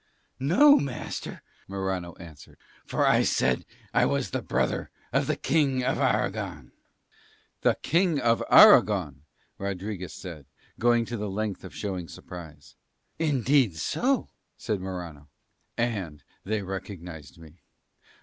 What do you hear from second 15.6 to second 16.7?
"and they